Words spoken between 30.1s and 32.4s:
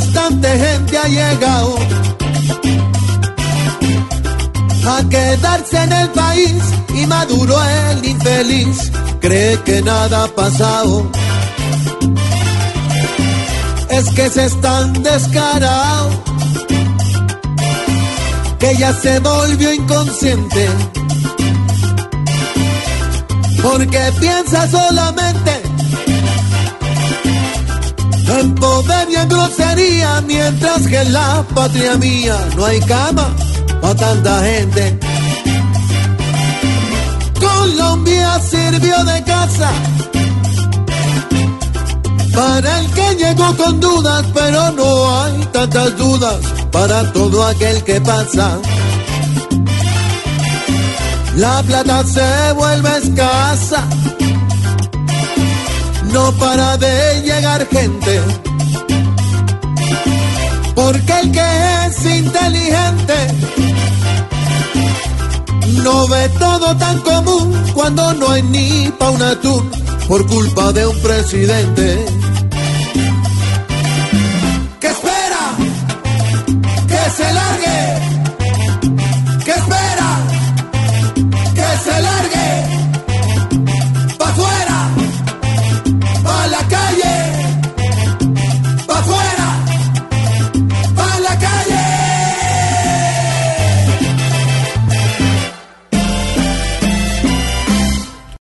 mientras que en la patria mía